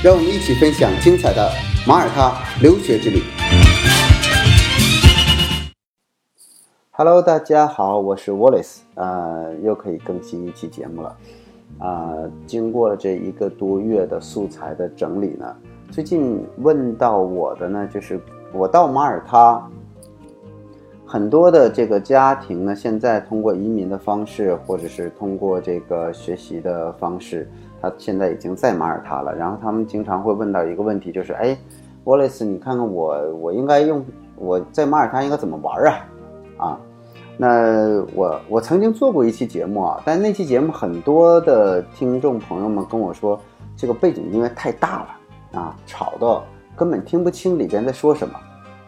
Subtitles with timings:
[0.00, 1.50] 让我们一起分享精彩的
[1.84, 3.20] 马耳他留学之旅。
[6.92, 11.16] Hello，大家好，我是 Wallace，呃，又可以更新一期节目了。
[11.80, 12.14] 啊、
[12.46, 15.56] 经过了这一个多月的素材的整理呢，
[15.90, 18.20] 最近问到我的呢，就是
[18.52, 19.60] 我到马耳他，
[21.04, 27.50] 很多的这个家庭呢，现在通过移民的方式，或者是通过这个学习的方式，
[27.80, 29.34] 他现在已经在马耳他了。
[29.34, 31.56] 然后他们经常会问到一个问题，就是哎
[32.04, 34.04] ，Wallace，你看看我，我应该用
[34.36, 36.06] 我在马耳他应该怎么玩啊？
[36.58, 36.80] 啊，
[37.36, 43.40] 那我我曾经做过一期节目啊，但那期节目很多的听众朋友们跟我说，
[43.76, 48.34] 这个背景音乐太大了啊，吵到根本听不清里边在说什么。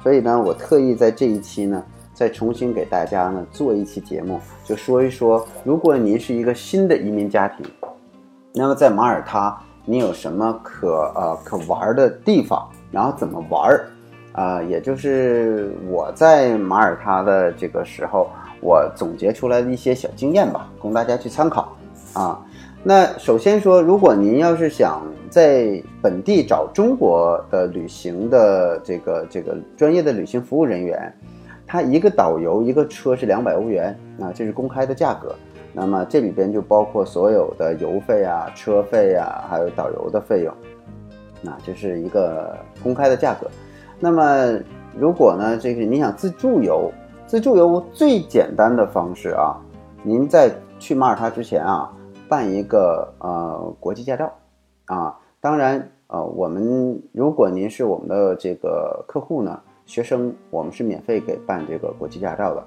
[0.03, 1.83] 所以呢，我特意在这一期呢，
[2.13, 7.65] 再重新给大家呢做一期节目，就说一说，如果您是一个新的移民家庭，
[8.53, 13.87] 那么在马耳他你有什么可呃可玩的地方，然后怎么玩儿
[14.33, 21.77] 啊、也就是我在马耳他的这个时候，我总结出来的一些小经验吧，供大家去参考
[22.15, 22.41] 啊。
[22.83, 31.13] 那首先说，如果您要是想在本地找中国的旅行的这个这个专业的旅行服务人员，
[31.67, 35.35] 他一个导游一个车是两百欧元啊，这是公开的价格。
[35.73, 40.53] 那么这里边就包括所有的油费啊、车费啊，还有导游的费用，
[41.51, 43.49] 啊，这是一个公开的价格。
[43.99, 44.59] 那么
[44.99, 46.91] 如果呢，这个你想自助游，
[47.27, 49.57] 自助游最简单的方式啊，
[50.03, 51.93] 您在去马耳他之前啊，
[52.29, 54.33] 办一个呃国际驾照
[54.87, 55.17] 啊。
[55.41, 62.65] 当然呃，我们如果您是我们的这个客户呢，学生，我们是免费给办这个国际驾照的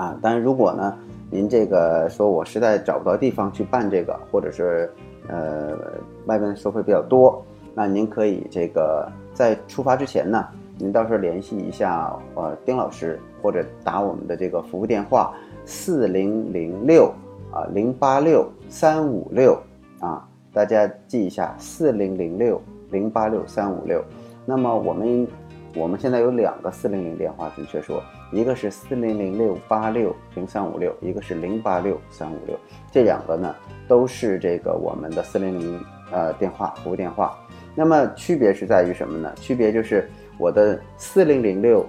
[0.00, 0.18] 啊。
[0.22, 0.96] 当然如果呢，
[1.30, 4.92] 您这个说我实在找不到地方去办这个，或者是
[5.28, 5.78] 呃
[6.26, 7.40] 外边收费比较多，
[7.72, 10.44] 那您可以这个在出发之前呢，
[10.76, 15.32] 您到时候联系一下呃丁老师，或者打我们的这个服务电话
[15.64, 17.12] 四零零六
[17.52, 19.56] 啊零八六三五六
[20.00, 22.60] 啊，大家记一下四零零六
[22.90, 24.02] 零八六三五六。
[24.44, 25.28] 那么我们
[25.76, 28.02] 我们现在有两个四零零电话，准确说，
[28.32, 32.56] 一个是四零零六八六零三五六，一个是零八六三五六，
[32.92, 33.54] 这两个呢
[33.88, 37.36] 都是这个我们的四零零呃电话服务电话。
[37.74, 39.32] 那么区别是在于什么呢？
[39.36, 40.08] 区别就是
[40.38, 41.86] 我的四零零六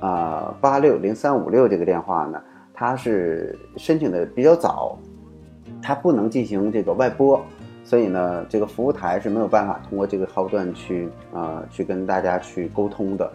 [0.00, 4.98] 啊八六零三五六这个电话呢，它是申请的比较早，
[5.82, 7.40] 它不能进行这个外拨，
[7.84, 13.30] 所以呢，这个服务台是没有办法通过这个号段去啊、呃去跟大家去沟通的，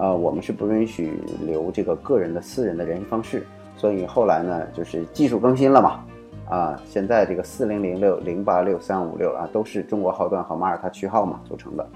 [0.00, 1.12] 呃，我们是不允许
[1.44, 3.46] 留这个个人的私人的联系方式，
[3.76, 6.00] 所以后来呢，就是技术更新了嘛，
[6.48, 11.86] 啊，现在这个四零零六零八六三五六啊，都是中国号段和马耳他区号嘛组成的。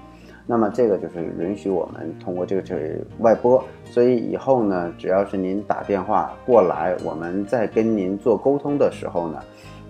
[0.45, 2.81] 那么这个就是允许我们通过这个这个
[3.21, 9.39] 外拨，所以以后呢，只要是您打电话过来，我们在跟您做沟通的时候呢，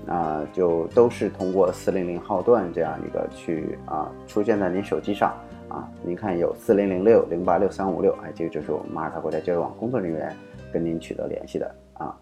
[0.07, 5.33] 啊、就都是通过四零零号段这样一个去啊、出现在您手机上
[5.67, 10.35] 啊，您看有四零零六零八六三五六，哎，这个就是我们马耳他国家教育网工作人员
[10.71, 12.15] 跟您取得联系的啊。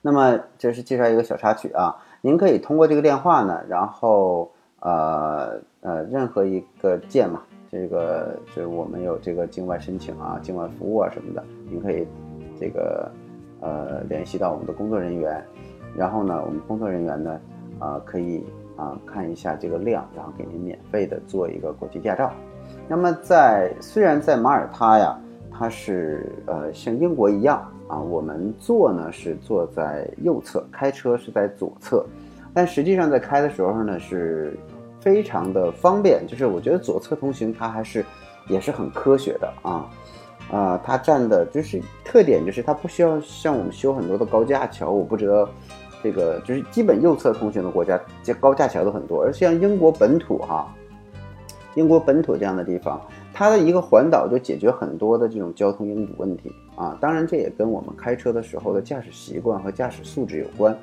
[0.00, 4.50] 那么这是介绍一个小插曲啊，您可以通过这个电话呢，然后
[4.80, 12.06] 呃呃任何一个键嘛，这个就是我们有这个境外申请啊、境外服务啊什么的，您可以
[12.58, 13.10] 这个
[13.60, 15.44] 呃联系到我们的工作人员，
[15.96, 17.40] 然后呢，我们工作人员呢
[17.80, 18.44] 啊、可以
[18.78, 22.32] 啊、看一下这个量，然后给您免费的做一个国际驾照。
[22.86, 25.18] 那么在虽然在马耳他呀，
[25.50, 32.06] 它是呃像英国一样啊，我们坐呢是坐在右侧，开车是在左侧，
[32.54, 34.56] 但实际上在开的时候呢是
[35.00, 38.04] 非常的方便，就是我觉得左侧通行它还是
[38.48, 39.90] 也是很科学的啊。
[40.50, 45.46] 啊、它占的就是特点，就是它不需要像我们修很多的高架桥，我不知道
[46.02, 50.72] 这个就是基本右侧通行的国家，这高架桥都很多，而像英国本土哈、
[51.74, 53.00] 英国本土这样的地方，
[53.32, 56.96] 它的一个环岛就解决很多的这种交通拥堵问题啊。
[57.00, 60.76] 当然，这也跟我们开车的时候的驾驶习惯和驾驶素质有关。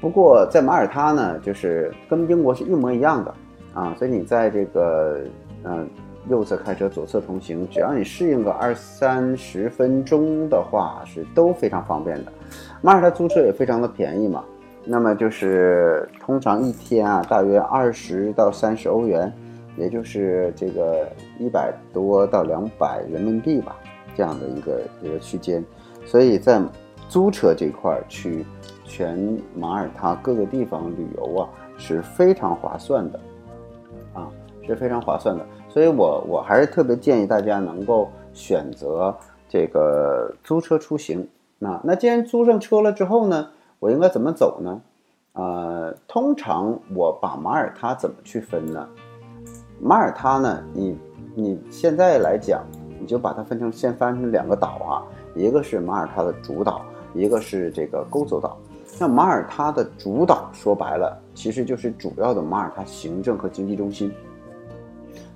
[0.00, 3.34] 不过在马耳他呢，就是跟英国是一模一样的
[3.74, 5.20] 啊，所以你在这个
[5.64, 5.88] 嗯、
[6.28, 12.32] 右侧开车，左侧通行，只要你适应个二三十分钟的话，是都非常方便的。
[12.80, 14.44] 马耳他租车也非常的便宜嘛，
[14.84, 19.32] 那么就是通常一天啊，大约二十到三十欧元，
[19.76, 21.06] 也就是这个
[21.38, 23.76] 一百多到两百人民币吧，
[24.14, 25.64] 这样的一个一个区间。
[26.06, 26.62] 所以在
[27.08, 28.46] 租车这块儿去
[28.84, 33.20] 全马耳他各个地方旅游啊，是非常划算的，
[34.14, 34.28] 啊，
[34.66, 35.44] 是非常划算的。
[35.68, 39.14] 所以我我还是特别建议大家能够选择
[39.48, 41.28] 这个租车出行。
[41.58, 43.48] 那那既然租上车了之后呢，
[43.80, 44.80] 我应该怎么走呢？
[45.32, 48.88] 呃，通常我把马耳他怎么去分呢？
[49.80, 50.98] 马耳他呢，你
[51.34, 52.64] 你现在来讲，
[53.00, 55.02] 你就把它分成先分成两个岛啊，
[55.34, 56.84] 一个是马耳他的主岛，
[57.14, 58.56] 一个是这个勾走岛。
[58.98, 64.12] 那马耳他的主岛说白了，其实就是主要的马耳他行政和经济中心。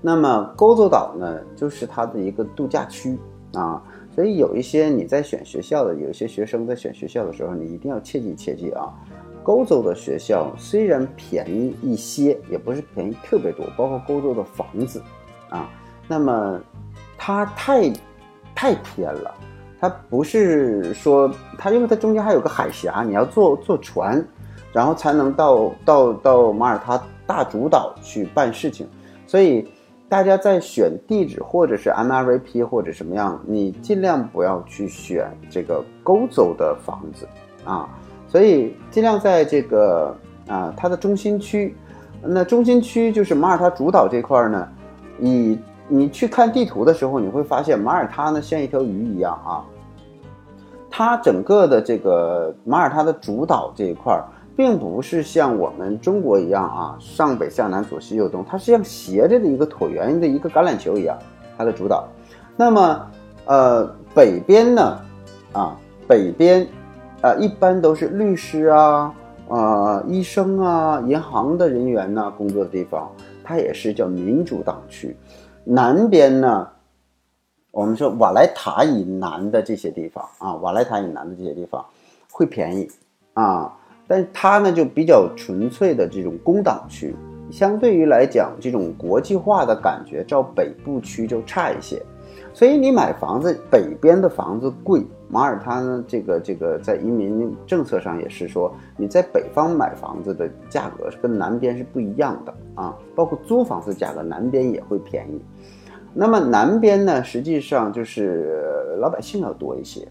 [0.00, 3.18] 那么勾走岛呢，就是它的一个度假区
[3.54, 3.82] 啊。
[4.14, 8.92] 所以有一些你在选学校的，有一些学生在选学校的时候，你一定要切记切记啊。
[9.44, 15.02] 欧洲的学校虽然便宜一些，也不是便宜特别多，包括欧洲的房子
[15.48, 15.68] 啊，
[16.06, 16.60] 那么
[17.16, 17.90] 它太
[18.54, 19.34] 太偏了，
[19.80, 24.22] 它不是说它，因为它中间还有个海峡，你要坐坐船，
[24.72, 28.86] 然后才能到到到马耳他大主岛去办事情，
[29.26, 29.66] 所以。
[30.12, 37.26] 大家在选地址或者是 MRVP 或者什么样，你尽量不要去选这个勾走的房子
[37.64, 37.88] 啊，
[38.28, 40.14] 所以尽量在这个
[40.46, 41.74] 啊它的中心区。
[42.22, 44.68] 那中心区就是马耳他主岛这块呢，
[45.16, 49.64] 你你去看地图的时候，你会发现马耳他呢像一条鱼一样啊，
[50.90, 54.22] 它整个的这个马耳他的主岛这一块。
[54.56, 61.18] 并不是像我们中国一样啊，上北下南左西右东，它是像斜着的一个椭圆的一个橄榄球一样，
[61.56, 62.06] 它的主导。
[62.56, 63.10] 那么，
[63.46, 64.98] 呃，北边呢，
[65.52, 65.76] 啊，
[66.06, 66.66] 北边，
[67.22, 69.14] 呃，一般都是律师啊，
[69.48, 73.10] 啊，医生啊，银行的人员呢工作的地方，
[73.42, 75.16] 它也是叫民主党区。
[75.64, 76.68] 南边呢，
[77.70, 81.82] 我们说瓦莱塔以南的这些地方啊，瓦莱塔以南的这些地方
[82.30, 82.90] 会便宜
[83.32, 83.72] 啊。
[84.06, 87.14] 但它呢就比较纯粹的这种工党区，
[87.50, 92.02] 相对于来讲，这种国际化的感觉，照北部区就差一些。
[92.54, 95.02] 所以你买房子，北边的房子贵。
[95.28, 105.40] 马耳他呢，这个这个在移民政策上也是说，你在北方买房子的价格是跟南边是不一样的啊，包括租房子价格，南边也会便宜。
[106.12, 110.06] 那么南边呢，实际上就是老百姓要多一些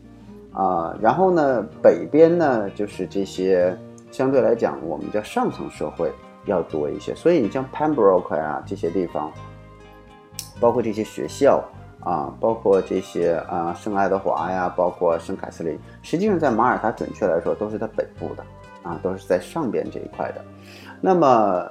[0.53, 3.77] 啊，然后呢，北边呢就是这些。
[4.12, 6.12] 相对来讲，我们叫上层社会
[6.44, 9.31] 要多一些，所以你像 Pembroke 啊这些地方，
[10.59, 11.63] 包括这些学校
[12.01, 18.44] 啊，包括这些啊圣爱德华呀，包括圣凯瑟琳，实际上在马耳他准确来说都是在北部的
[18.83, 20.44] 啊，都是在上边这一块的。
[21.00, 21.65] 那么，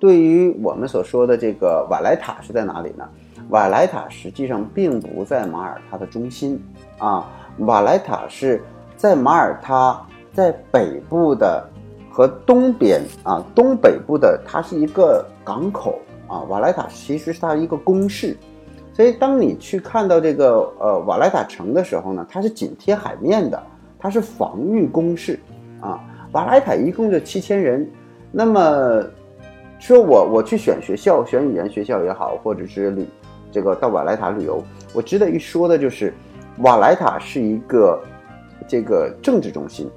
[0.00, 3.06] 对于我们所说的这个瓦莱塔是在哪里呢？
[3.50, 6.58] 瓦莱塔实际上并不在马耳他的中心
[6.96, 8.62] 啊，瓦莱塔是
[8.96, 10.00] 在马耳他
[10.32, 11.68] 在北部的。
[12.16, 15.98] 和东边啊，东北部的它是一个港口
[16.28, 18.36] 啊，瓦莱塔其实是它一个工事，
[18.92, 23.60] 所以当你去看到这个呃瓦莱塔城的时候呢，它是紧贴海面的，
[23.98, 25.36] 它是防御工事
[25.80, 26.00] 啊。
[26.30, 27.84] 瓦莱塔一共就七千人，
[28.30, 29.02] 那么
[29.80, 33.04] 说我我去选学校，选语言学校也好，或者是旅
[33.50, 34.62] 这个到瓦莱塔旅游，
[34.92, 36.14] 我值得一说的就是，
[36.58, 38.00] 瓦莱塔是一个
[38.68, 39.90] 这个政治中心。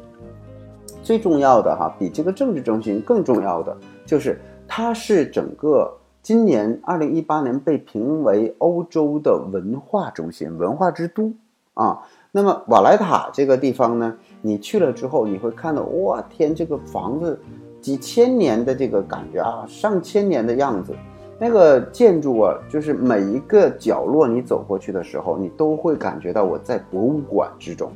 [1.03, 11.31] 最重要的哈，比这个政治中心更重要的就是，它是整个今年二零一八年被评为欧洲的文化中心、文化之都
[11.75, 12.01] 啊。
[12.31, 17.39] 那么瓦莱塔这个地方呢，你去了之后，你会看到，哇天，这个房子
[17.79, 20.93] 几千年的这个感觉啊，上千年的样子，
[21.39, 27.91] 那个建筑啊，就是每一个角落你走过去的时候，你都会感觉到我在博物馆之中。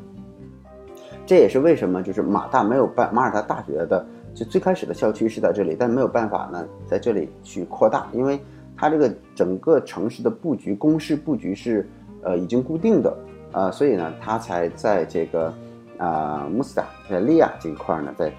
[1.26, 8.40] 这也是为什么，就是马大没有办马耳他大学的，就最开始的校区是在这里，但没有办法呢，在这里去扩大，因为
[8.78, 11.88] 它这个整个城市的布局、公式布局是
[12.24, 13.18] 呃已经固定的，
[13.54, 15.54] 呃，所以呢，它才在这个
[15.98, 18.32] 啊穆斯塔在利亚这一块呢，在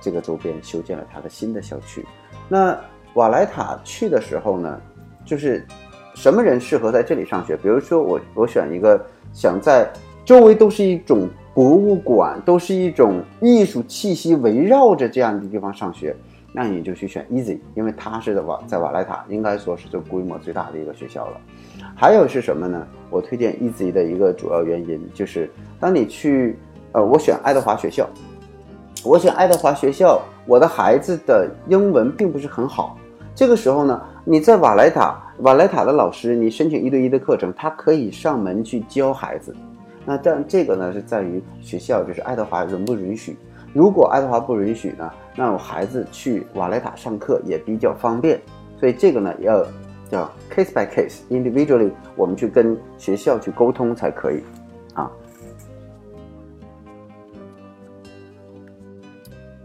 [0.00, 2.06] 这个周边修建了它的新的校区。
[2.48, 2.78] 那
[3.14, 4.80] 瓦莱塔去的时候呢，
[5.24, 5.66] 就是
[6.14, 7.56] 什么人适合在这里上学？
[7.56, 9.00] 比如说我我选一个
[9.32, 9.90] 想在
[10.24, 11.28] 周围都是一种。
[11.54, 16.14] 博物馆都是一种艺术气息围绕着这样的地方上学，
[16.52, 21.40] 那你就去选 Easy，因为它是在瓦在瓦莱塔，应该说是就规模最大的一个学校了。
[21.96, 22.86] 还有是什么呢？
[23.10, 25.50] 我推荐 Easy 的一个主要原因就是，
[25.80, 26.56] 当你去，
[26.92, 28.08] 呃，我选爱德华学校，
[29.04, 32.98] 我选爱德华学校，我的孩子的英文并不是很好。
[33.32, 39.54] 这个时候呢，你在瓦莱塔，瓦莱塔的老师，你申请一对一的课程，他可以上门去教孩子。
[40.04, 43.36] 那但这个呢，是在于学校，就是爱德华允不允许。
[43.72, 48.40] 如果爱德华不允许呢，那我孩子去瓦莱塔上课也比较方便。
[48.80, 49.64] 所以这个呢，要
[50.10, 54.42] 叫 case by case，individually，我们去跟学校去沟通才可以
[54.94, 55.08] 啊。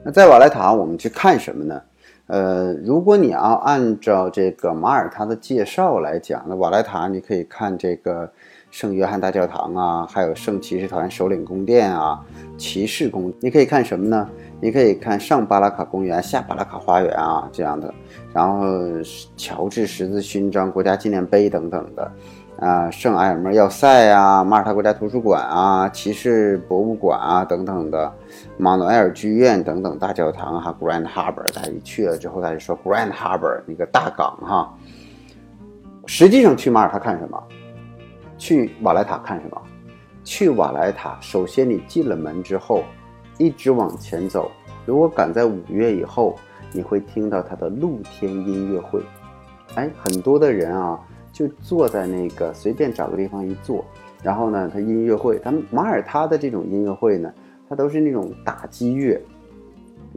[0.06, 1.82] 那在瓦莱塔，我们去看什么呢？
[2.28, 8.30] 呃，如果你要按照这个马耳他的介绍来讲，那瓦莱塔你可以看这个
[8.72, 12.20] 圣约翰大教堂啊，还有圣骑士团首领宫殿啊，
[12.58, 13.32] 骑士宫。
[13.40, 14.30] 你可以看什么呢？
[14.60, 17.94] 你可以看上巴拉卡公园、下巴拉卡花园啊这样的，
[18.34, 18.70] 然后
[19.38, 22.12] 乔治十字勋章、国家纪念碑等等的。
[22.64, 28.10] 啊，圣埃尔莫要塞啊，马耳他国家图书馆啊，骑士博物馆啊等等的，
[28.56, 34.74] 马努埃尔剧院等等大教堂哈，Grand Harbor，大家一去了之后，大家说 Grand Harbor 那个大港哈。
[36.06, 37.44] 实际上去马耳他看什么？
[38.38, 39.62] 去瓦莱塔看什么？
[40.24, 42.86] 去瓦莱塔，首先你进了门之后，
[43.38, 44.50] 一直往前走，
[44.86, 46.36] 如果赶在五月以后，
[46.72, 49.02] 你会听到它的露天音乐会。
[49.76, 50.98] 哎，很多的人啊。
[51.34, 53.84] 就坐在那个随便找个地方一坐，
[54.22, 57.34] 然后呢，他音乐会，他们马耳他的这种音乐会呢，
[57.68, 59.20] 它都是那种打击乐，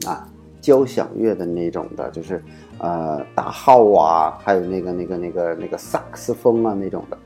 [0.06, 0.28] 啊，
[0.60, 2.42] 交响乐的那种的，就是
[2.78, 7.16] 呃大号啊，还有那个那个那个那个萨克斯风啊那种的，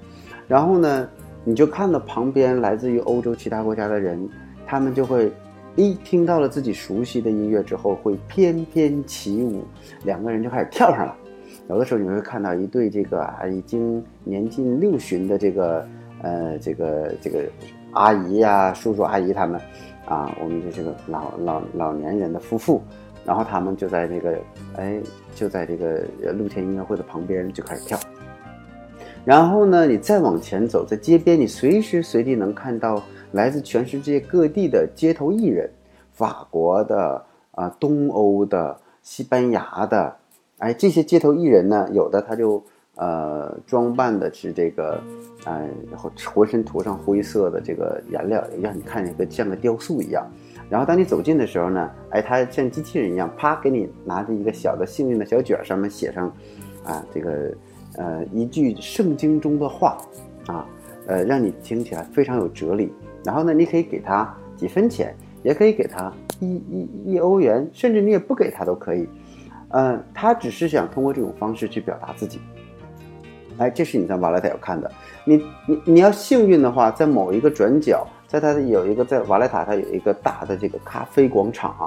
[0.46, 1.08] 然后呢，
[1.42, 4.28] 你就看到旁边来自于欧洲其他国家的人，
[4.64, 5.32] 他们就会
[5.74, 9.64] 一听到了自己熟悉的音乐之后，会翩翩起舞，
[10.04, 11.16] 两个人就开始跳上了。
[11.70, 15.86] 有的时候你会看到一对这个啊已经年近六旬的这个
[16.20, 17.44] 呃这个这个
[17.92, 19.60] 阿姨呀叔叔阿姨他们
[20.04, 22.82] 啊我们这个老老老年人的夫妇，
[23.24, 24.36] 然后他们就在这个
[24.78, 25.00] 哎
[25.32, 27.96] 就在这个露天音乐会的旁边就开始跳，
[29.24, 33.00] 然后呢你再往前走，在街边你随时随地能看到
[33.30, 35.70] 来自全世界各地的街头艺人，
[36.10, 40.16] 法国的啊东欧的西班牙的。
[40.60, 42.62] 哎，这些街头艺人呢，有的他就
[42.96, 45.00] 呃装扮的是这个，
[45.46, 50.26] 呃，然后浑身涂上灰色的这个颜料，让你看一个像个雕塑一样。
[50.68, 56.30] 然后当你走近的时候呢，哎，他像机器人一样，啪给你拿着一个小的幸运的小卷，上面写上
[56.84, 57.50] 啊这个
[57.96, 59.96] 呃一句圣经中的话
[60.46, 60.68] 啊，
[61.06, 62.92] 呃让你听起来非常有哲理。
[63.24, 69.08] 然后呢，你可以给他几分钱，也可以给他一一一欧元，甚至你也不给他都可以。
[69.70, 72.40] 嗯，他只是想通过这种方式去表达自己。
[73.58, 74.90] 哎，这是你在瓦莱塔要看的。
[75.24, 81.84] 你你你要幸运的话，在某一个转角，在它的有一个在瓦莱塔，它有一个大的这个咖啡广场啊，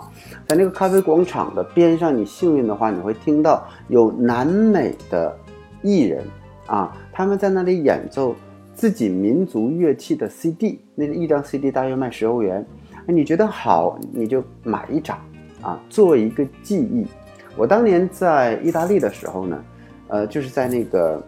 [0.48, 5.36] 在那个咖啡广场的边上，你幸运的话，你会听到有南美的
[5.82, 6.24] 艺人
[6.68, 8.36] 啊，他们在那里演奏
[8.76, 12.64] 自己民族乐器的 CD，那一张 CD 大约卖十欧元。
[13.08, 15.18] 哎，你觉得好，你就买一张
[15.62, 17.08] 啊，做一个记忆。
[17.56, 19.64] 我当年在意大利的时候呢，
[20.08, 21.22] 呃，就是在那个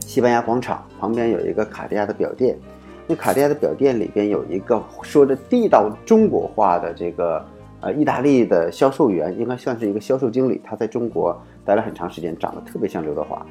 [0.00, 2.58] 西班牙广场旁边有一个卡地亚的表店，
[3.06, 7.44] 那卡地亚的表店里边有一个说着地道中国话的这个
[7.80, 13.46] 呃意大利的销售员，应该算是一个销售经理，他在中国待了很长时间，长得特别像刘德华。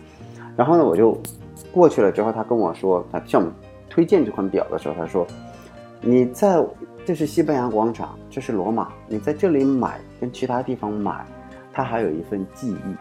[0.58, 1.18] 然后呢，我就
[1.72, 3.54] 过去了之后，他跟我说，他向我们
[3.90, 5.26] 推荐这款表的时候，他说
[6.02, 6.62] ：“你在
[7.06, 11.26] 这是西班牙广场，这是罗马，你在这里买跟其他地方买。”
[11.76, 12.96] 他还有一份记忆，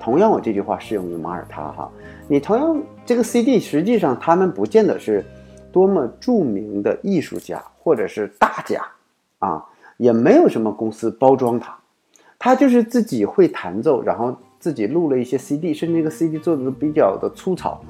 [0.00, 1.92] 同样，我这句话适用于马耳他哈。
[2.26, 5.22] 你同样这个 CD，实际上他们不见得是
[5.70, 8.82] 多么著名的艺术家或者是大家
[9.38, 9.62] 啊，
[9.98, 11.76] 也没有什么公司包装他，
[12.38, 17.80] 他就是自己会弹奏，然后自己录了一些 CD，甚至这个 CD 做的都比较的粗糙，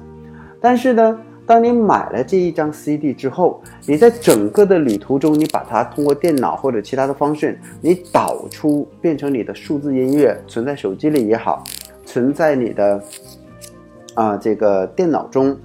[0.59, 1.19] 但是呢。
[1.47, 11.63] 当你买了这一张 CD 之后，你在整个的旅途中，你把它通过电脑或者其他的方式，你导出变成你的数字音乐，存在手机里也好，
[12.05, 13.01] 存在你的
[14.13, 15.57] 啊这个电脑中，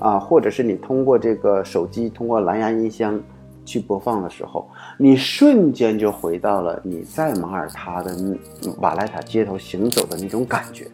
[0.00, 3.18] 啊，或者是你通过这个手机通过蓝牙音箱
[3.64, 4.68] 去播放的时候，
[4.98, 8.12] 你瞬间就回到了你在马耳他的
[8.80, 10.88] 瓦莱塔街头行走的那种感觉，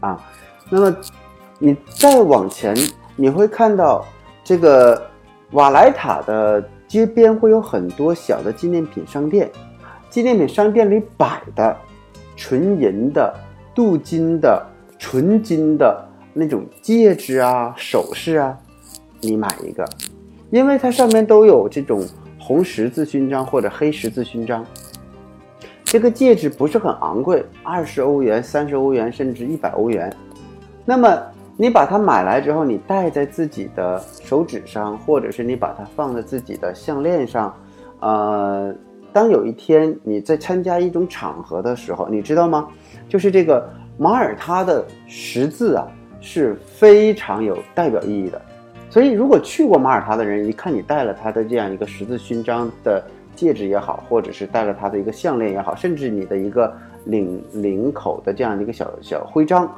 [0.00, 0.18] 啊，
[0.70, 0.96] 那么
[1.58, 2.74] 你再往前。
[3.20, 4.06] 你会看到，
[4.44, 5.10] 这个
[5.50, 9.50] 瓦莱塔的街边会有很多小的纪念品商店，
[10.08, 11.76] 纪念品商店里摆的
[12.36, 13.34] 纯银的、
[13.74, 14.64] 镀金的、
[15.00, 18.56] 纯金的那种戒指啊、首饰啊，
[19.20, 19.84] 你买一个，
[20.50, 22.06] 因为它上面都有这种
[22.38, 24.64] 红十字勋章或者黑十字勋章。
[25.82, 30.14] 这个戒指不是很昂贵，二十欧元、三十欧元，甚至一百欧元。
[30.84, 31.20] 那么
[31.60, 37.52] 你把它买来之后，你戴在自己的手指上，或者是你把它放在自己的项链上，
[37.98, 38.72] 呃，
[39.12, 42.68] 当有一天你在参加一种场合的时候，你知道吗？
[43.08, 45.84] 就是这个马耳他的十字啊，
[46.20, 48.40] 是非常有代表意义的。
[48.88, 53.02] 所以，如果去过马耳他的人，一看你戴了他的这样一个十字勋章的。
[53.34, 59.72] 戒指也好，或者是戴了他的一个项链也好，甚至你的一个领领口的这样一个小小徽章，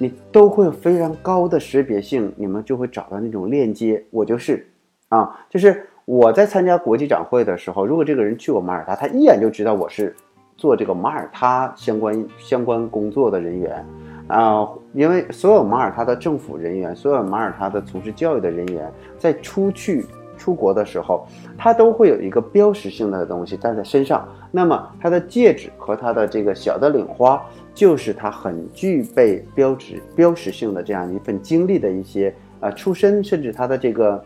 [0.00, 4.02] 你都会有非常高的识别性，你们就会找到那种链接。
[4.10, 4.66] 我就是，
[5.10, 10.16] 啊，就是我在参加国际展会的时候，如果这个人去过马耳他，他一眼就知道我是
[10.56, 13.86] 做这个马耳他相关相关工作的人员，
[14.28, 20.06] 啊，因为所有马耳他的政府人员，所有马耳他的从事教育的人员，在出去。
[20.40, 21.26] 出国的时候，
[21.58, 24.26] 他都会有一个标识性的东西戴在身上。
[24.50, 27.44] 那么他的戒指和他的这个小的领花，
[27.80, 34.22] 就是他很具备标志、标识性的这样一份经历的一些啊出身，甚至他的这个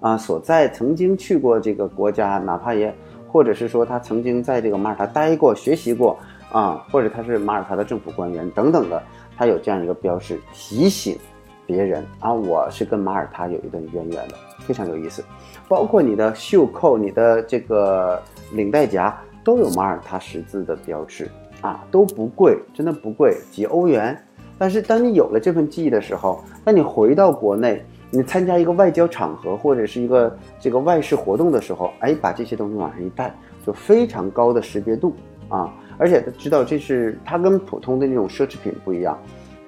[0.00, 2.94] 啊所在曾经去过这个国家，哪怕也
[3.28, 6.18] 或者是说他曾经在这个马耳他待过、学习过
[6.50, 9.02] 啊，或者他是马耳他的政府官员等等的，
[9.36, 11.18] 他有这样一个标识提醒。
[11.66, 15.22] 别人啊，我是跟马耳他有一段渊源的，非常有意思。
[15.68, 18.18] 包括你的袖扣、你的这个
[18.54, 21.30] 领带夹都有马耳他十字的标志
[21.60, 24.16] 啊，都不贵，真的不贵，几欧元。
[24.58, 33.34] 但是当你有了这份记忆的时候，当你回到国内，你参加一个外交场合或者是一个这个外事活动的时候，哎，把这些东西往上一带，
[33.66, 35.14] 就非常高的识别度
[35.48, 35.72] 啊！
[35.98, 39.18] 而且知道这是它跟普通的那种奢侈品不一样，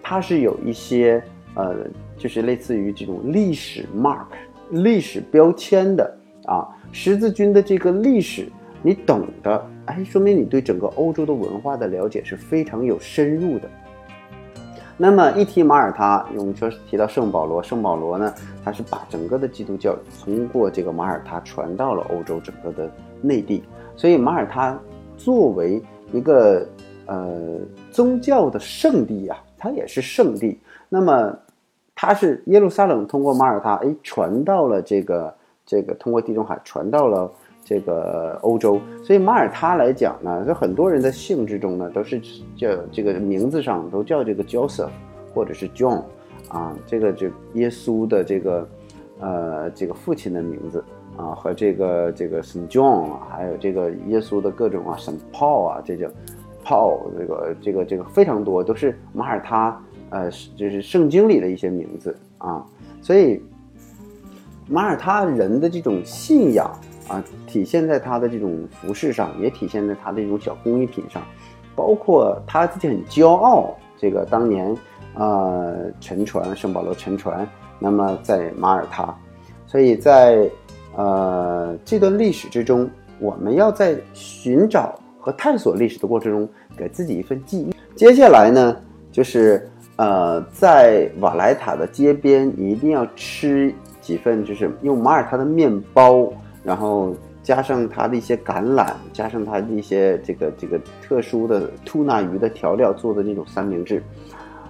[0.02, 1.22] 它是有一些。
[1.54, 1.76] 呃，
[2.16, 4.24] 就是类似于这种历史 mark、
[4.70, 8.48] 历史标签的啊，十字军的这个历史，
[8.80, 13.68] 你懂的，哎，说明你对整个欧洲的文化的了解是非常有深入的。
[14.96, 18.32] 那么一提马耳他，我们说提到圣保罗，圣保罗呢，
[18.64, 22.88] 他是把整个的基督教通过这个马耳他传到了欧洲整个的
[23.20, 23.64] 内地，
[23.96, 24.78] 所以马耳他
[25.16, 26.64] 作为一个
[27.06, 27.58] 呃
[27.90, 30.60] 宗教的圣地啊，它也是圣地。
[30.88, 31.36] 那么，
[31.94, 37.32] 它是耶路撒冷通过马耳他，哎，传到了这个这个通过地中海传到了
[37.64, 38.80] 这个欧洲。
[39.04, 42.20] 所以马耳他来讲呢，就很多人的姓之中呢，都是
[42.56, 44.90] 叫这个名字上都叫这个 Joseph
[45.34, 46.02] 或者是 John
[46.48, 48.68] 啊，这个就耶稣的这个
[49.20, 50.84] 呃这个父亲的名字
[51.16, 56.06] 啊，和这个这个 Saint John 啊，还有这个耶稣的各种啊 Saint Paul 啊，这叫
[56.64, 59.80] Paul 这个这个这个非常多，都是马耳他。
[60.14, 62.62] 呃，就是圣经里的一些名字啊，
[63.00, 63.42] 所以
[64.68, 66.70] 马耳他人的这种信仰
[67.08, 71.22] 啊，体现在他的这种服饰上，也体现在他的这种小工艺品上，
[71.74, 74.74] 包括他自己很骄傲，这个当年
[75.14, 79.14] 啊沉船圣保罗沉船，那么在马耳他，
[79.66, 80.48] 所以在
[80.96, 82.88] 呃这段历史之中，
[83.18, 87.74] 我们要在寻找和探索历史的过程中，给自己一份记忆。
[87.94, 88.76] 接下来呢，
[89.10, 89.68] 就是。
[89.96, 104.02] 呃，在瓦莱塔的街边你一定要吃几份，就是用马耳他的面包，然后加上它的一些橄榄，加上它的一些这个这个特殊的吐纳鱼的调料做的那种三明治。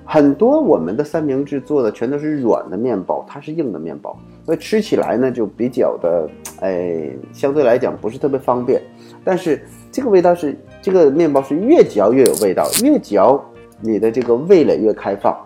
[0.04, 6.28] 很多我们的三明治做的全都是软的面包，它是硬的面包，所以吃起来呢就比较的，
[6.60, 8.82] 哎，相对来讲不是特别方便。
[9.24, 13.40] 但是这个味道是，这个面包是越嚼越有味道，越嚼。
[13.84, 15.36] 你的这个味蕾越开放。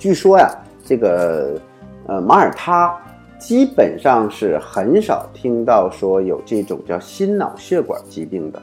[0.00, 0.50] 据说呀，
[0.84, 1.60] 这个
[2.06, 2.96] 呃马耳他
[3.40, 8.62] 基本上是很少听到说有这种叫心脑血管疾病的，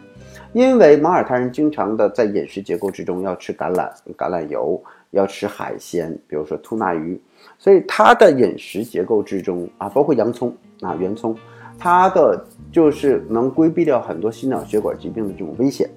[0.53, 7.19] 因为马耳他人经常的在饮食结构之中要吃橄榄、橄榄油，要吃海鲜，比如说吐纳鱼，
[7.57, 11.35] 所以它的饮食结构之中啊，包括洋葱啊、圆葱，
[11.79, 15.89] 它的就是能规避掉很多心脑血管疾病的这种危险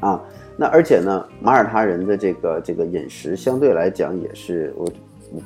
[0.00, 0.20] 啊。
[0.56, 4.86] 那而且呢，马耳他人的这个这个饮食相对来讲也是我，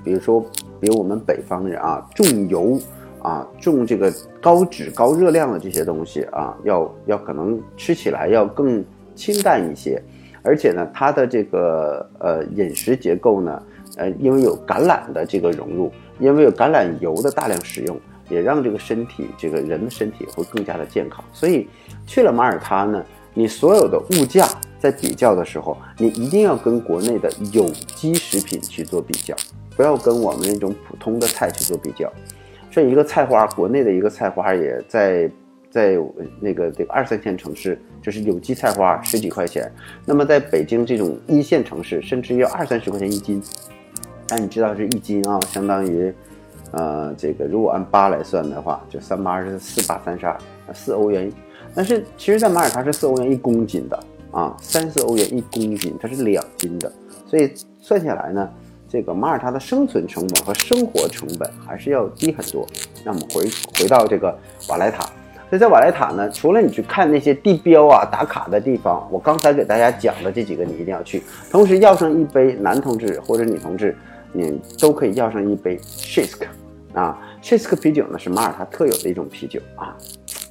[0.05, 0.41] 比如说
[0.81, 2.79] 比如我们北方人啊重油
[3.23, 10.03] 啊重这个高脂高热量的这些东西啊，要要可能吃起来要更清淡一些，
[10.43, 13.63] 而且呢，它的这个呃饮食结构呢，
[13.97, 21.69] 呃因为有橄榄的这个融入，因为有橄榄油的大量使用，也让这个身体这个人的身体会更加的健康，所以
[22.07, 23.05] 去了马耳他呢。
[23.39, 29.37] 你所有的物价在比较的时候，你一定要跟国内的有机食品去做比较，
[29.77, 32.11] 不要跟我们那种普通的菜去做比较。
[32.71, 35.31] 这一个菜花，国内的一个菜花也在
[35.71, 35.99] 在
[36.41, 39.71] 那个这个二三线城市，就是有机菜花十几块钱。
[40.05, 43.43] 那么在北京这种一线城市，甚至要二三十块钱一斤。
[44.29, 46.13] 但你知道这一斤啊，相当于，
[46.73, 50.37] 呃，这个如果按八来算的话，就三八二十四八三十二，
[50.75, 51.31] 四欧元。
[51.75, 56.93] 但是其实，在马耳他是四欧元一公斤的啊，三四欧元一公斤，它是两斤的。
[57.27, 58.51] 所以算下来呢，
[58.89, 62.67] 这个马耳他的生存成本和生活成本还是要低很多。
[63.05, 63.45] 那我们回
[63.79, 64.37] 回到这个
[64.69, 65.05] 瓦莱塔，
[65.49, 73.97] 所以在瓦莱塔呢，除了你去看那些地标啊、打卡的地方，我刚才给大家讲的这几个你一定要去，同时要上一杯男同志或者女同志。
[74.33, 76.43] 你都可以要上一杯 Shisk，
[76.93, 79.97] 啊，Shisk 啤酒呢是马耳他特有的一种啤酒啊，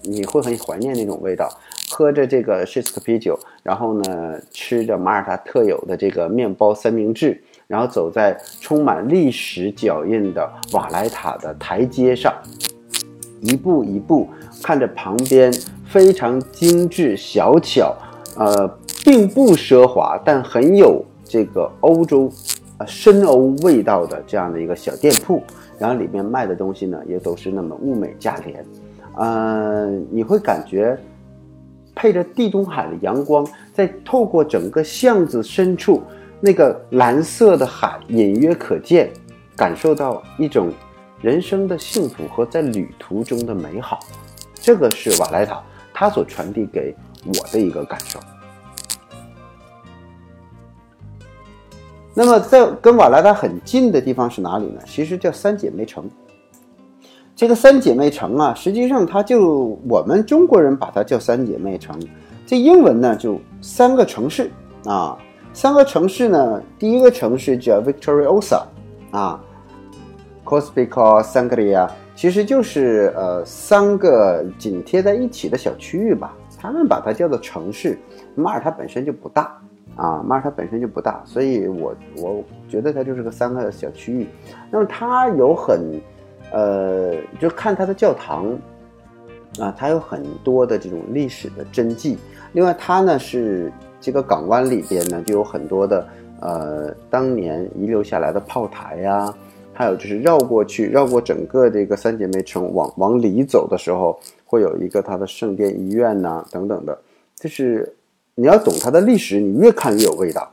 [0.01, 1.47] 你会很怀念那种味道。
[1.91, 12.33] 喝着这个 Shisk 啤酒，然后呢吃着马耳他特有的这个面包三明治，然后走在充满历史脚印的瓦莱塔的台阶上，
[13.41, 14.27] 一步一步
[14.63, 15.53] 看着旁边
[15.85, 17.95] 非常精致小巧，
[18.37, 18.67] 呃，
[19.03, 22.31] 并不奢华，但很有这个欧洲。
[22.77, 25.41] 呃，深欧味道的这样的一个小店铺，
[25.79, 28.65] 然后里面卖的东西呢，也都是那么物美价廉，
[29.15, 30.99] 呃，你会感觉
[31.95, 36.03] 配着地中海的阳光，在透过整个巷子深处
[36.45, 39.09] 那个蓝色的海隐约可见，
[39.55, 40.71] 感受到一种
[41.19, 43.97] 人生的幸福和在旅途中的美好，
[44.53, 45.59] 这个是瓦莱塔
[45.91, 48.19] 它所传递给我的一个感受。
[52.13, 54.79] 那么，在跟瓦莱塔很近的地方是哪里呢？
[54.85, 56.07] 其实叫三姐妹城。
[57.35, 61.99] 这个三姐妹城啊，实际上它就我们中国人把它叫三姐妹城。
[62.45, 64.51] 这英文呢，就三个城市
[64.85, 65.17] 啊。
[65.55, 68.61] 三个城市呢，第一个城市叫 Victoriosa
[69.11, 69.41] 啊
[70.43, 76.35] ，Cospico、Sangria，其实就是呃三个紧贴在一起的小区域吧。
[76.59, 77.97] 他们把它叫做城市。
[78.35, 79.57] 马耳他本身就不大。
[79.95, 84.27] 啊，马耳他本身就不大，所以我我觉得它就是个三个小区域。
[84.69, 86.01] 那么它有很，
[86.51, 88.47] 呃，就看它的教堂，
[89.57, 92.17] 啊，它有很多的这种历史的真迹。
[92.51, 93.71] 另外，它呢是
[94.05, 96.07] 这个港湾里边呢就有很多的
[96.39, 99.33] 呃当年遗留下来的炮台呀，
[99.73, 106.95] 还有就是绕过去绕过整个这个三姐妹城往往里走的时候，会有一个它的圣殿医院呐等等的，
[107.35, 107.91] 就是。
[108.37, 110.51] 你要懂它的历史，你越看越有味道，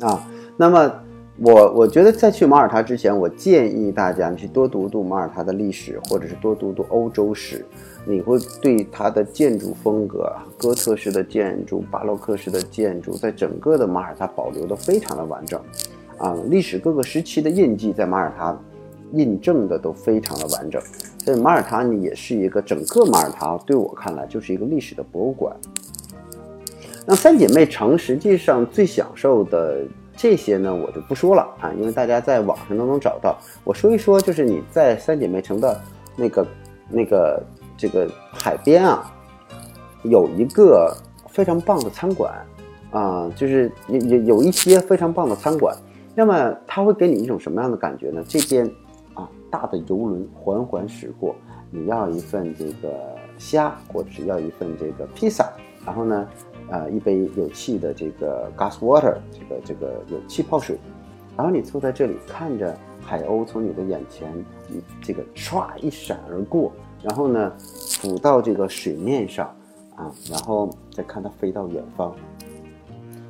[0.00, 0.26] 啊，
[0.56, 0.92] 那么
[1.38, 7.64] 我我觉得在去马耳他之前，我建议大家去多读读马耳他的历史，或者是多读读欧洲史，
[8.06, 15.60] 你会对它的建筑风格，哥特式的建筑、巴洛克式的建筑，在整个的马耳他保留的非常的完整，
[16.18, 18.56] 啊，历史各个时期的印记在马耳他
[19.12, 20.82] 印证的都非常的完整，
[21.24, 25.56] 所以马耳他呢也是一个整个马耳他对我看来就是一个历史的博物馆。
[27.06, 29.82] 那三姐妹城实际上最享受的
[30.16, 33.38] 这些呢，我就不说了啊，因为大家在网上都能找到。
[33.62, 35.78] 我说一说，就是你在三姐妹城的
[36.16, 36.46] 那个、
[36.88, 37.42] 那个、
[37.76, 39.12] 这个海边啊，
[40.02, 40.96] 有一个
[41.28, 42.34] 非常棒的餐馆
[42.90, 45.76] 啊，就是有有有一些非常棒的餐馆。
[46.14, 48.24] 那么它会给你一种什么样的感觉呢？
[48.28, 48.64] 这边
[49.14, 51.34] 啊，大的游轮缓缓驶过，
[51.70, 55.52] 你要一份这个虾，或者是要一份这个披萨，
[55.84, 56.28] 然后呢？
[56.70, 60.78] 呃，一杯有气的这个 gas water，这个这个有气泡水，
[61.36, 64.32] 然后你坐在这里看着海鸥从你的眼前，
[65.02, 66.72] 这个唰一闪而过，
[67.04, 69.46] 然后呢，浮到这个水面上，
[69.94, 72.16] 啊，然后再看它飞到远方，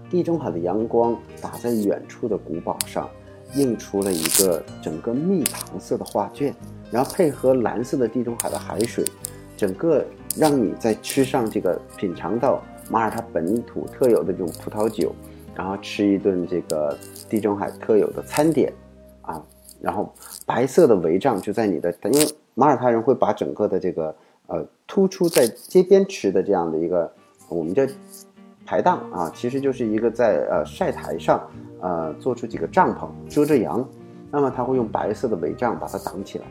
[0.08, 3.08] 地中海的阳光打在远处的古堡上，
[3.54, 6.54] 映出了一个整个蜜糖色的画卷，
[6.90, 9.04] 然后配合蓝色的地中海的海水，
[9.56, 10.04] 整个
[10.36, 12.62] 让你在吃上这个品尝到。
[12.90, 15.10] 马耳他本土特有的这种葡萄酒，
[15.54, 16.94] 然后吃一顿这个
[17.30, 18.70] 地中海特有的餐点，
[19.22, 19.42] 啊，
[19.80, 20.12] 然后
[20.44, 24.14] 白色的帷帐就在你的，因为马耳他人会把整个的这个
[24.46, 27.10] 呃突出在街边吃的这样的一个
[27.48, 27.82] 我们叫
[28.64, 31.46] 排档啊，其实就是一个在呃晒台上
[31.80, 33.86] 呃做出几个帐篷遮遮阳。
[34.30, 36.44] 那么他会用白色的帷帐把它挡起来。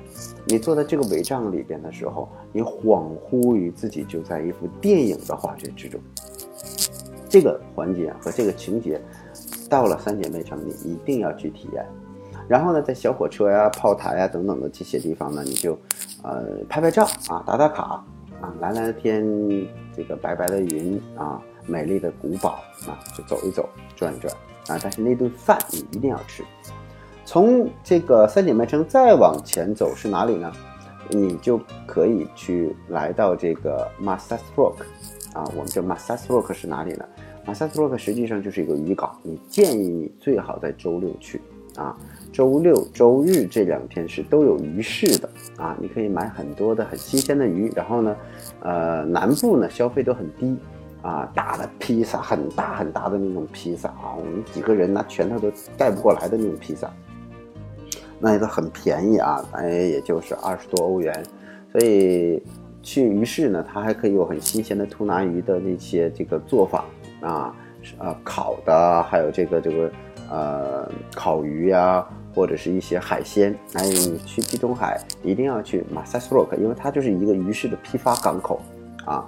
[0.45, 5.99] 你坐在这个帷帐里边的时候，你恍惚于自己就在一幅电影的画卷之中。
[7.27, 9.01] 这个环节和这个情节，
[9.69, 11.85] 到了三姐妹城，你一定要去体验。
[12.47, 15.77] 然后呢，在小火车呀、炮台呀等等的这些地方呢，你就，
[16.23, 18.05] 呃，拍拍照啊，打打卡啊。
[18.59, 19.25] 蓝蓝的天，
[19.95, 24.33] 这个白白的云啊，美丽的古堡啊，就走一走，转一转
[24.67, 24.77] 啊。
[24.83, 26.43] 但是那顿饭你一定要吃。
[27.23, 30.51] 从这个三姐妹城再往前走是哪里呢？
[31.09, 34.75] 你就可以去来到这个 Masas Rock
[35.33, 35.49] 啊。
[35.55, 37.05] 我们这 Masas Rock 是哪里呢
[37.45, 39.17] ？Masas Rock 实际上就是一个渔港。
[39.23, 41.41] 你建议你最好在周六去
[41.75, 41.95] 啊。
[42.31, 47.71] 周六、周日这两天是都有鱼市的啊，你可以买很多的很新鲜的鱼。
[47.75, 48.15] 然后呢，
[48.61, 50.57] 呃，南部呢消费都很低
[51.03, 56.91] 啊，大的披萨，很大很大的那种披萨啊，我们几个人拿拳头都带不过来的那种披萨，
[58.19, 61.23] 那个很便宜啊，大约也就是二十多欧元。
[61.71, 62.41] 所以
[62.81, 66.85] 去鱼市呢，它还可以有很新鲜的兔拿鱼的那些这个做法
[67.21, 67.55] 啊，
[67.99, 69.91] 呃，烤的，还有这个这个
[70.29, 72.05] 呃烤鱼呀。
[72.35, 78.59] 或者是一些海鲜，还有你去地中海一定要去马萨斯洛克，因为它就是一个鱼市的批发港口
[79.05, 79.23] 啊。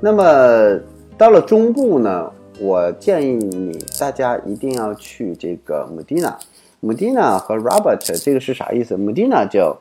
[0.00, 0.80] 那么
[1.18, 6.38] 到了中部呢，我建议你大家一定要去这个穆迪纳。
[6.80, 8.96] 穆迪纳和 Robert 这个是啥意思？
[8.96, 9.76] 穆迪纳叫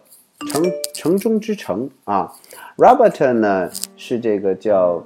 [0.52, 0.62] 城
[0.94, 2.30] 城中之城啊
[2.76, 5.02] ，Robert 呢是这个叫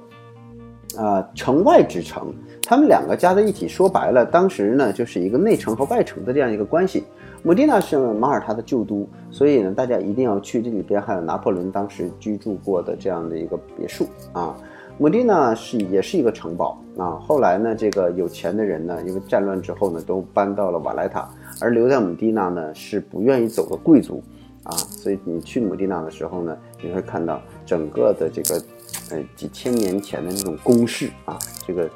[0.98, 2.34] 啊城外之城。
[2.72, 7.04] 他们两个加在一起，说白了，当时呢就是一个内城和外城的这样一个关系。
[7.42, 10.62] 穆迪纳是马耳他的旧都，所以呢，大家一定要去。
[10.62, 14.56] 这里边还有拿破仑当时居住过的这样的一个别墅啊。
[14.96, 17.20] 穆迪纳是也是一个城堡啊。
[17.20, 21.28] 后来呢，这个有钱的人呢，因为战乱之后呢，都搬到了瓦莱塔，
[21.60, 24.22] 而留在穆迪纳呢是不愿意走的贵族
[24.62, 24.74] 啊。
[24.74, 28.64] 所以你去穆迪纳的时候呢，你会看到整个的这个
[29.10, 31.86] 呃几千年前的那种宫室啊，这个。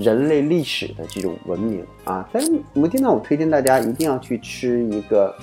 [0.00, 5.34] 人类历史的这种文明啊，但是摩迪纳，我推荐大家一定要去吃一个。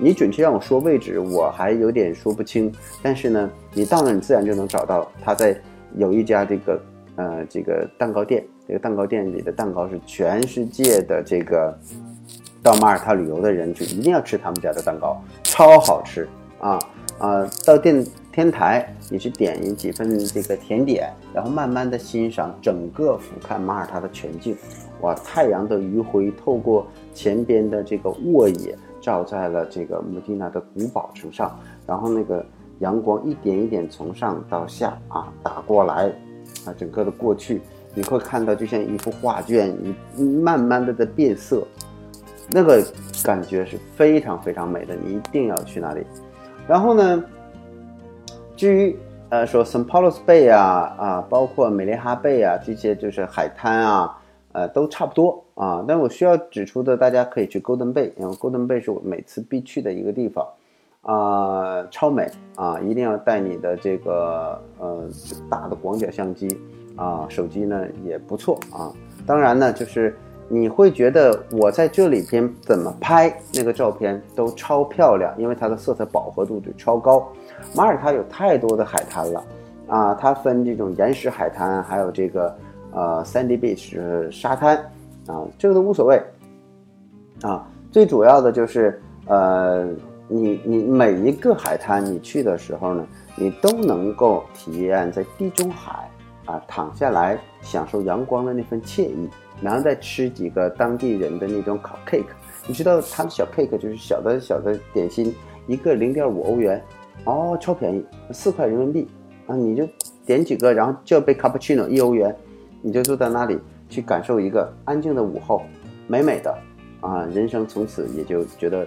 [0.00, 2.72] 你准确让我说位置，我还有点说不清。
[3.02, 5.10] 但是呢，你到那，你自然就能找到。
[5.22, 5.60] 他在
[5.96, 6.80] 有一家这个
[7.16, 11.76] 呃这个蛋糕店，这个蛋糕店里的蛋糕是全世界的这个
[12.62, 16.26] 到马耳他旅游的人就一定要吃他们家的蛋糕，超好吃
[16.60, 16.78] 啊
[17.18, 17.46] 啊！
[17.66, 18.02] 到店。
[18.38, 24.56] 天台，你去点一几份这个甜点，然后慢慢的欣赏整个俯瞰马耳他的全景。
[25.00, 32.46] 哇，太阳的余晖透过前边的这个沃野，照在了这个穆蒂纳的古堡城上，然后那个
[32.78, 36.06] 阳光一点一点从上到下啊打过来，
[36.64, 37.60] 啊，整个的过去
[37.92, 39.76] 你会看到就像一幅画卷，
[40.14, 41.66] 你慢慢的在变色，
[42.52, 42.86] 那个
[43.24, 46.06] 感觉是非常非常美的，你一定要去那里。
[46.68, 47.24] 然后呢？
[48.58, 49.86] 至于呃说 St.
[49.86, 54.18] Paul's Bay 啊啊，包括美丽哈贝啊这些就是海滩啊，
[54.50, 55.84] 呃都差不多啊。
[55.86, 60.44] 但我需要指出的，大家可以去 Golden Bay，因为 Golden Bay 是我每次必去的一个地方
[61.02, 62.80] 啊，超美啊！
[62.80, 65.08] 一定要带你的这个呃
[65.48, 66.48] 大的广角相机
[66.96, 68.92] 啊，手机呢也不错啊。
[69.24, 70.18] 当然呢，就是
[70.48, 77.28] 你会觉得我在这里边怎么拍那个照片都超漂亮，因为它的色彩饱和度就超高。
[77.74, 79.44] 马耳他有太多的海滩了，
[79.86, 82.56] 啊，它分这种岩石海滩，还有这个
[82.92, 84.76] 呃 sandy beach 沙滩，
[85.26, 86.22] 啊，这个都无所谓，
[87.42, 89.86] 啊，最主要的就是呃，
[90.28, 96.08] 你你每一个海滩你去的时候呢，你都能够体验在地中海
[96.46, 99.28] 啊躺下来享受阳光的那份惬意，
[99.60, 102.24] 然后再吃几个当地人的那种烤 cake，
[102.66, 105.34] 你知道他的小 cake 就是小的小的点心，
[105.66, 106.82] 一个零点五欧元。
[107.28, 109.06] 哦，超便宜，四块人民币
[109.46, 109.54] 啊！
[109.54, 109.86] 你就
[110.24, 112.34] 点几个，然后叫杯卡布奇诺，一欧元，
[112.80, 113.58] 你就坐在那里
[113.90, 115.60] 去感受一个安静的午后，
[116.06, 116.56] 美美的
[117.02, 117.26] 啊！
[117.26, 118.78] 人生从此也就觉得，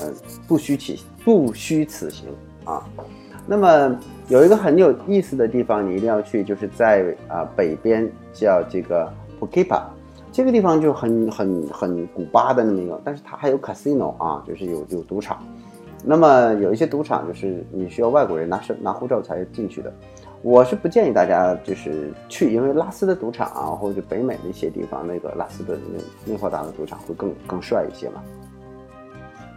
[0.00, 0.10] 呃，
[0.48, 2.30] 不虚此不虚此行
[2.64, 2.82] 啊。
[3.46, 3.94] 那么
[4.28, 9.82] 有一个很有意思的地方，你一定要去，就是在啊北边叫这个 Pukepa，
[10.32, 15.44] 这个地方就很很很古巴的那么一个，但是它还有 casino 啊，就是有有赌场。
[16.06, 19.90] 那么有一些赌场就是你需要外国人拿身拿护照才进去的，
[20.42, 28.22] 我是不建议大家就是去，因为拉斯的赌场啊，或者北美的一些地方，那个拉斯的那内华达的赌场会更更帅一些嘛。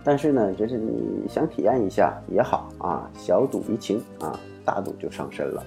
[0.06, 5.62] 但是呢，就是你想体验一下也好啊，小赌怡情啊，大赌就上身了，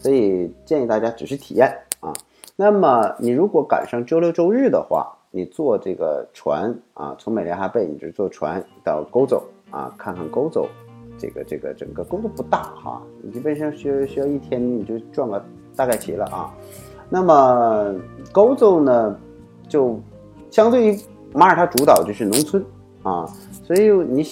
[0.00, 2.12] 所以建议大家只是体验啊。
[2.56, 9.44] 那么你如果赶上周六周日的话，你坐这个船啊，从美联哈贝，你就坐船到沟走。
[9.74, 10.68] 啊，看看沟州，
[11.18, 16.54] 这个这个整个沟州不大哈，你基本上需要需要一天你就赚个大概齐了啊。
[17.10, 17.92] 那么
[18.30, 19.18] 沟州呢，
[19.68, 19.98] 就
[20.48, 20.98] 相对于
[21.32, 22.64] 马耳他主导就是农村
[23.02, 23.26] 啊，
[23.64, 24.24] 所以你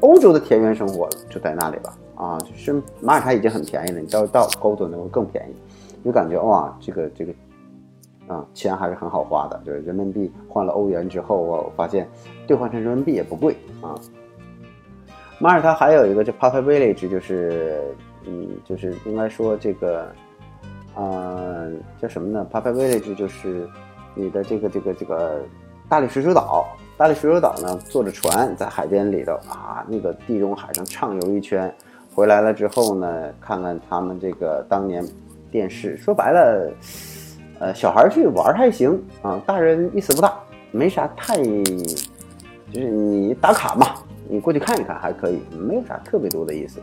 [0.00, 5.54] 欧洲的田园生活就在那里吧啊，就是马耳他已经很便宜了，你到到沟州能够更便宜。
[6.04, 7.32] 就感觉哇，这个这个，
[8.28, 9.60] 啊，钱还是很好花的。
[9.66, 12.08] 就是人民币换了欧元之后，我发现
[12.46, 13.98] 兑换成人民币也不贵啊。
[15.38, 17.80] 马耳他还有一个，叫 Papa Village，就是
[18.26, 20.10] 嗯，就是应该说这个，
[20.94, 21.70] 呃，
[22.00, 23.68] 叫什么呢？Papa Village 就是
[24.14, 25.40] 你的这个这个这个
[25.88, 26.66] 大理石洲岛。
[26.96, 31.72] 大理石洲岛呢，坐着船在海边里头啊，那个地中海上畅游一圈，
[32.12, 35.06] 回来了之后呢，看看他们这个当年
[35.48, 35.96] 电视。
[35.96, 36.72] 说白了，
[37.60, 40.36] 呃，小孩去玩还行啊，大人意思不大，
[40.72, 43.86] 没啥太，就是你打卡嘛，
[44.28, 46.80] 你过去看一看还可以，没有啥特别多的意思。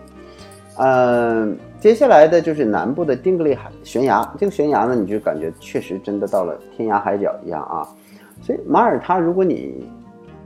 [0.77, 7.87] 嗯，接下来的就是南部的丁格利海悬崖，这个悬崖呢，你就感觉确实真的到了天涯海角一样啊。
[8.41, 9.89] 所以马耳他，如果你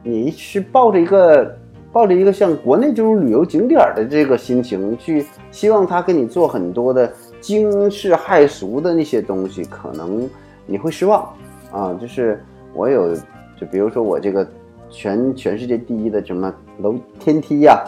[0.04, 1.58] 你是抱着一个
[1.92, 10.30] 抱着一个像国内这种旅游景点的这个心情去，希望他给你做很多的惊世骇俗的那些东西，可能
[10.68, 11.28] 你会失望
[11.72, 11.92] 啊。
[12.00, 12.40] 就是
[12.76, 13.16] 我有，
[13.60, 14.48] 就比如说我这个
[14.90, 17.84] 全全世界第一的什么楼天梯呀，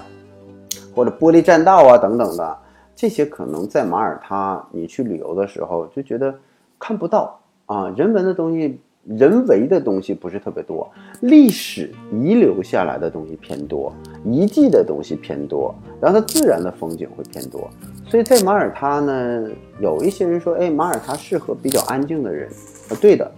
[0.96, 2.58] 或者玻璃栈道啊等等的，
[2.96, 6.34] 这些可能在马耳他你去旅游的时候就觉得
[6.80, 8.80] 看不到啊，人文的东西。
[9.04, 10.88] 人为的东西不是特别多，
[11.22, 13.92] 历史遗留下来的东西偏多，
[14.24, 17.68] 遗迹的东西偏多，然后它自然的风景会偏多。
[18.06, 22.48] 所以在马耳他呢，有一些人说，哎，马耳他适合比较安静的人。
[22.90, 23.32] 啊，对的，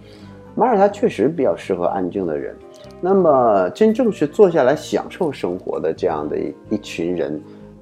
[0.54, 2.54] 马耳他确实比较适合安静的人。
[3.04, 6.38] 那么真正是坐下来享受生活的这样的
[6.70, 7.38] 一群人，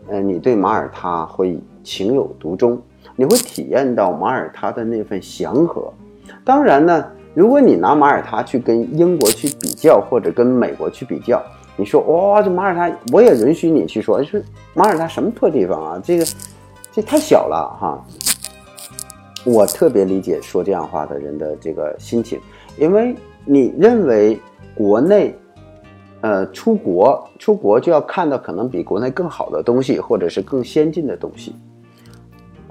[0.09, 2.77] 呃，你对马耳他会情有独钟，
[3.15, 5.93] 你会体验到马耳他的那份祥和。
[6.45, 7.07] 当然呢。
[7.35, 11.43] 如果你拿马耳他去跟英国去比较，或者跟美国去比较，
[11.79, 14.39] 你说哇，这马耳他，我也允许你去说，说
[14.75, 16.03] 马耳他什么破地方啊？
[16.05, 16.27] 这个
[16.93, 18.05] 这太小了哈。
[19.47, 22.39] 我特别理解说这样话的人的这个心情，
[22.77, 24.39] 因为你认为
[24.75, 25.35] 国内，
[26.21, 31.55] 呃，出国出国就要看到可能比国内更好的东西，或者是更先进的东西。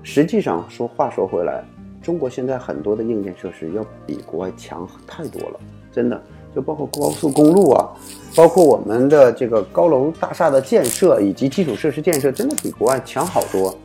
[0.04, 1.64] 实际上，说话说回来。
[2.02, 5.60] 中国现在很多的硬件设施要比国外强太多了，
[5.92, 6.20] 真的，
[6.56, 7.88] 就包括高速公路啊，
[8.36, 13.78] 包括我们的这个高楼大厦的建设以及基础设施建设，真的比国外强好多。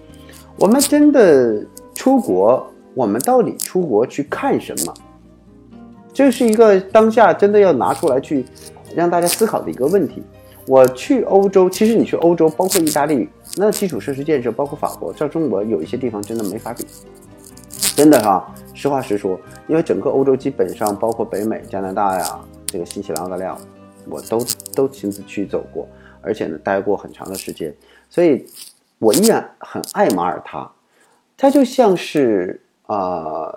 [0.59, 1.63] 我们真的
[1.95, 4.95] 出国，我们到底出国去看什么？
[6.17, 8.43] 这是一个当下真的要拿出来去
[8.95, 10.23] 让大家思考的一个问题。
[10.67, 16.87] 我去欧洲，其实你去欧洲，包括意大利，那基础设施建设，包括法国，在中国有一些地方真的没法比。
[17.95, 23.55] 真的哈，实话实说，因为整个欧洲基本上包括北美、加拿大呀，这个新西兰、澳大利亚，
[24.09, 24.43] 我都
[24.75, 25.87] 都亲自去走过，
[26.23, 27.75] 而且呢待过很长的时间，
[28.09, 28.47] 所以
[28.99, 30.73] 我依然很爱马耳他。
[31.37, 33.55] 它就像是啊，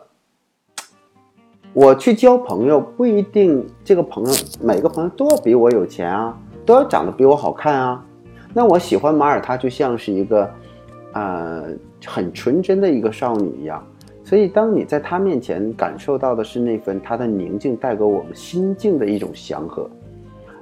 [1.73, 8.03] 我去交朋友不一定这个朋友每个朋友都要比我有钱啊，都要长得比我好看啊。
[8.53, 10.51] 那我喜欢马耳他就像是一个
[11.13, 11.65] 呃
[12.05, 13.83] 很纯真的一个少女一样。
[14.23, 19.89] 所以，当你在他面前感受到的是那份他的宁静，带给我们心境的一种祥和。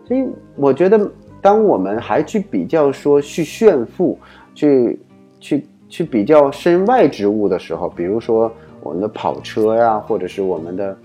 [0.05, 4.17] 所以，我觉得，当我们还去比较说去炫富，
[4.55, 4.99] 去
[5.41, 8.49] 去去比较身外之物的时候，比如说
[8.87, 10.97] 我们的跑车呀，或者是我们的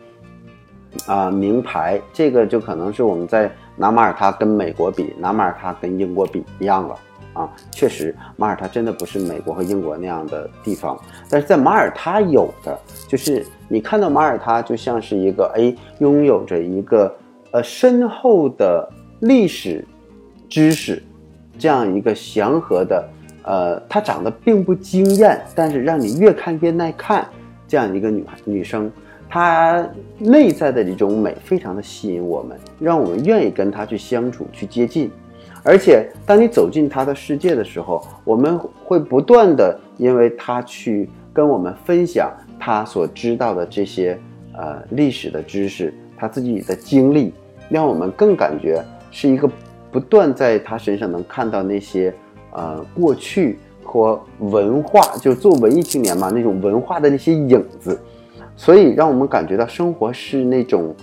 [1.07, 6.97] 啊名牌，这个就可能是我们在拿马耳他跟美国比，拿马耳他跟英国比一样了。
[7.33, 17.13] 啊，确实，马耳他真的不是美国和英国那样的地方，但是在马耳他有的，就是你看到马耳他就像是一个哎，拥有着一个
[17.51, 18.87] 呃深厚的
[19.21, 19.83] 历史
[20.47, 21.03] 知识，
[21.59, 23.09] 这样一个祥和的，
[23.45, 27.27] 呃，它长得并不惊艳，但是让你越看越耐看，
[27.73, 28.93] 这样一个女孩女生，
[29.31, 29.83] 她
[30.19, 35.11] 内在的这种美非常的吸引我们，让我们愿意跟她去相处去接近。
[35.65, 42.31] 而且，当你走进她的世界的时候，我们会不断的因为她去跟我们分享
[42.61, 44.19] 她所知道的这些
[44.53, 47.33] 呃历史的知识，她自己的经历，
[47.71, 49.51] 让我们更感觉是一个
[49.91, 52.13] 不断在她身上能看到那些
[52.51, 57.99] 呃过去和文化，就做文艺青年嘛那种文化的那些影子，
[58.57, 60.95] 所以让我们感觉到生活是那种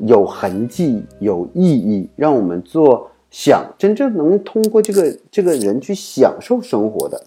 [0.00, 3.10] 有痕迹、有意义，让我们做。
[3.28, 7.22] 想真正能通过这个这个人去享受生活的，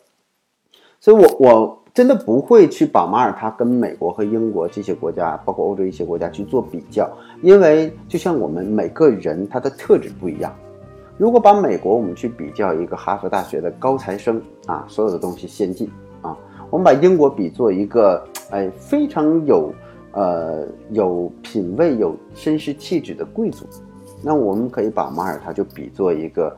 [0.99, 7.07] 所以我我真的不会去把马耳他跟美国和英国这些国家，包括欧洲一些国家去做比较，
[7.43, 10.51] 因为就像我们每个人他的特质不一样。
[11.19, 15.91] 如果把美国我们去比较一个哈佛大学的高材生啊，所有的东西先进
[16.21, 16.35] 啊，
[16.69, 19.73] 我们把英国比作一个哎非常有
[20.13, 23.65] 呃有品位、有绅士气质的贵族，
[24.23, 26.55] 那我们可以把马耳他就比作一个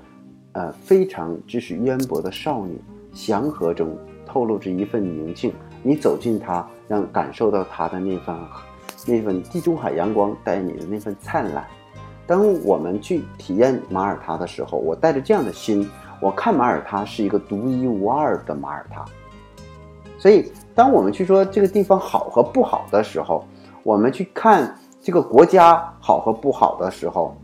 [0.51, 2.79] 呃非常知识渊博的少女，
[3.15, 3.97] 祥和中
[4.27, 5.51] 透露着一份宁静。
[5.81, 8.35] 你走进它，让感受到它的那份
[9.07, 11.65] 那份地中海阳光带你的那份灿烂。
[12.31, 15.85] 当我们去体验马耳他的时候，我带着这样的心，
[16.21, 19.03] 我看马耳他是一个独一无二的马耳他。
[20.17, 23.45] 所以，当我们去说这个地方好和不好的时候，
[23.83, 27.35] 我们去看这个国家好和不好的时候，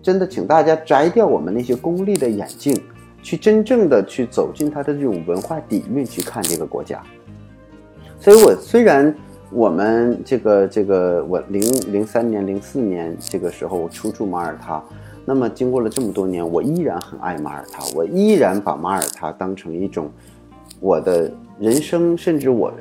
[0.00, 2.80] 真的，请大家摘掉我们那些功利的眼镜，
[3.20, 7.02] 去真正的去走进它的这种文化底蕴去看这个国家。
[8.20, 9.12] 所以，我虽然
[9.50, 14.82] 我们这个这个我零零三年、零四年这个时候我初驻马耳他，
[15.24, 20.10] 那么经过了这么多年，我依然很爱马耳他，我依然把马耳他当成一种
[20.80, 21.30] 我的。
[21.60, 22.72] 人生，甚至我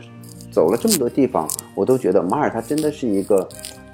[0.52, 3.50] 走了这么多地方，我都觉得马耳他真的是一个，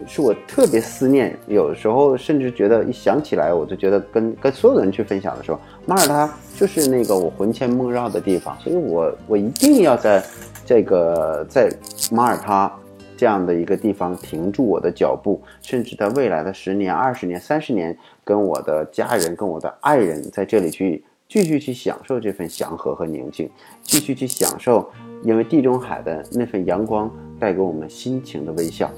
[0.07, 1.37] 是我特别思念。
[1.47, 8.57] 有时候甚至觉得一想起来，我就觉得跟跟所有人去分享的时候，马耳他就是那个我魂牵梦绕的地方。
[8.59, 10.23] 所以我我一定要在
[10.65, 11.69] 这个在
[12.11, 12.71] 马耳他
[13.17, 21.03] 这样的一个地方停住我的脚步，甚至在未来的十年、二十年、三十年，跟我的家人、跟我的爱人在这里去。
[21.25, 23.49] 继续去享受这份祥和和宁静，
[23.81, 24.87] 继续去享受，
[25.23, 28.91] 因为地中海的那份阳光带给我们心情的微笑，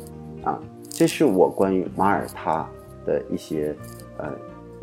[0.43, 0.59] 啊，
[0.95, 2.65] 这是我关于马耳他
[3.05, 3.75] 的一些，
[4.17, 4.31] 呃，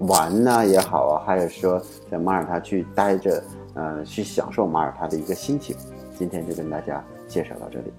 [0.01, 3.43] 玩呐也好啊，还有说在马耳他去待着，
[3.73, 5.75] 呃，去享受马耳他的一个心情。
[6.15, 7.91] 今天就跟大家介绍到这里。